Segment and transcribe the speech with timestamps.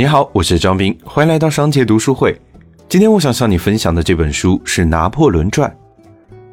[0.00, 2.34] 你好，我是张斌，欢迎来到商界读书会。
[2.88, 5.70] 今天我想向你分享的这本书是《拿破仑传》。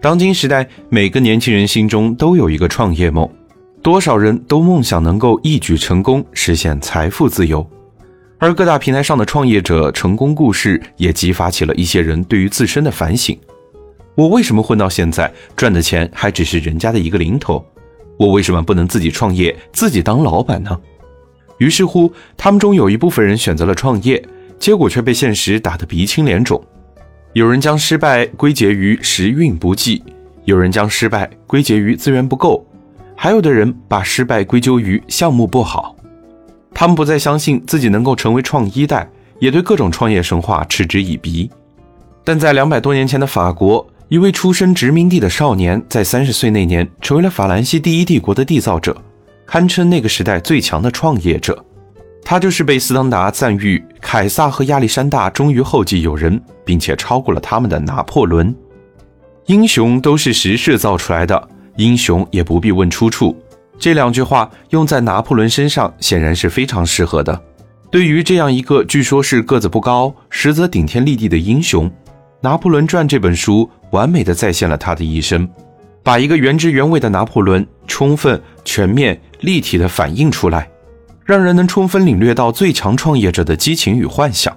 [0.01, 3.25] 当今时代，每个年轻人心中都有一个创业梦，
[3.81, 7.65] 多少人都梦想能够一举成功，实现财富自由。
[8.37, 13.39] 而各大平台上的创业者成功故事，也激发起了一些人对于自身的反省：
[14.15, 17.65] 我为什么混到现在，赚的钱还只是人家的一个零头？
[18.19, 20.77] 我为什么不能自己创业，自己当老板呢？
[21.57, 24.23] 于是乎，他们中有一部分人选择了创业，
[24.59, 26.63] 结果却被现实打得鼻青脸肿。
[27.33, 30.03] 有人将失败归结于时运不济，
[30.45, 32.65] 有人将失败归结于资源不够，
[33.15, 35.95] 还有的人把失败归咎于项目不好。
[36.73, 41.49] 他们不再相信自己能够成为创一代，也对各种创业神话嗤之以鼻。
[42.23, 48.95] 但在两百多年前的法国，一位出身殖民地的少年，在三十岁那年成为了法兰西第一帝国的缔造者。
[49.47, 51.65] 堪称那个时代最强的创业者，
[52.21, 58.53] 他就是被斯当达赞誉凯撒和亚历山大终于后继有人，并且超过了他们的拿破仑。
[59.45, 63.35] 英雄都是时势造出来的，英雄也不必问出处。
[63.79, 67.41] 这两句话用在拿破仑身上显然是非常适合的。
[67.89, 71.89] 对于这样一个据说是个子不高，实则顶天立地的英雄，
[72.41, 75.47] 《拿破仑传》这本书完美的再现了他的一生。
[76.03, 80.69] 把一个原汁原味的拿破仑充分、全面、立体的反映出来，
[81.25, 84.55] 让人能充分领略到最强创业者的激情与幻想。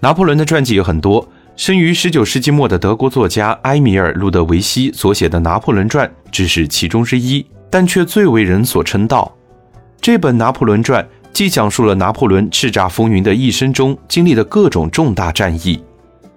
[0.00, 9.32] 拿破仑的传记有很多，生于19世纪末的德国作家埃米尔·路德维希所写的《拿破仑传》只是其中之一，但却最为人所称道。
[10.00, 15.82] 这本《拿破仑传》既讲述了拿破仑叱咤风云的一生中经历的各种重大战役，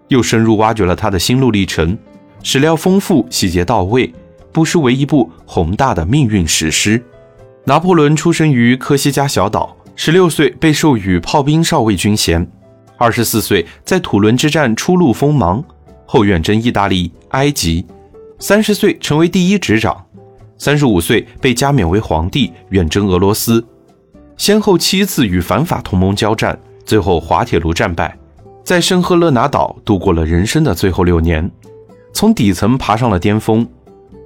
[0.09, 1.97] 又深入挖掘了他的心路历程，
[2.43, 4.13] 史料丰富，细节到位。
[4.51, 7.03] 不失为一部宏大的命运史诗。
[7.67, 12.47] 拿破仑出生于科西嘉小岛，十六岁被授予炮兵少尉军衔，
[12.95, 15.63] 二十四岁在土伦之战初露锋芒，
[16.05, 17.83] 后远征意大利、埃及，
[18.37, 20.05] 三十岁成为第一执掌，
[20.59, 23.65] 三十五岁被加冕为皇帝，远征俄罗斯，
[24.37, 28.15] 先后七次与反法同盟交战，最后滑铁卢战败，
[28.63, 31.49] 在圣赫勒拿岛度过了人生的最后六年，
[32.13, 33.67] 从底层爬上了巅峰。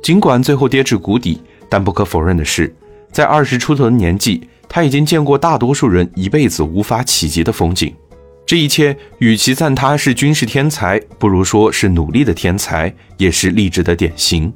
[0.04, 2.74] 尽管最后跌至谷底，但不可否认的是，
[3.12, 7.94] 在二十出头的年纪，他已经见过大多数人一辈子无法企及的风景。
[8.46, 14.52] 这一切，与其赞他是军事天才，不如说是努力的天才，也是励志的典型。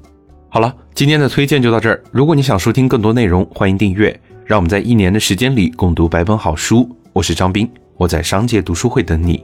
[0.49, 2.03] 好了，今天的推荐就到这儿。
[2.11, 4.19] 如果你想收听更多内容，欢迎订阅。
[4.45, 6.89] 让我们在一年的时间里共读百本好书。
[7.13, 9.43] 我是张斌，我在商界读书会等你。